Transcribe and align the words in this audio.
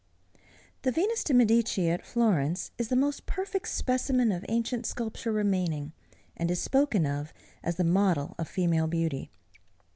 The 0.81 0.91
Venus 0.91 1.23
de 1.23 1.31
Medici 1.31 1.87
at 1.91 2.03
Florence 2.03 2.71
is 2.79 2.87
the 2.87 2.95
most 2.95 3.27
perfect 3.27 3.67
specimen 3.67 4.31
of 4.31 4.43
ancient 4.49 4.87
sculpture 4.87 5.31
remaining; 5.31 5.93
and 6.35 6.49
is 6.49 6.59
spoken 6.59 7.05
of 7.05 7.31
as 7.61 7.75
the 7.75 7.83
Model 7.83 8.33
of 8.39 8.47
Female 8.47 8.87
Beauty. 8.87 9.29